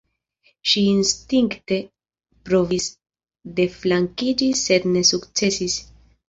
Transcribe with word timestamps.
Ŝi 0.69 0.81
instinkte 0.93 1.77
provis 2.49 2.87
deflankiĝi, 3.61 4.49
sed 4.63 4.89
ne 4.97 5.05
sukcesis. 5.13 5.79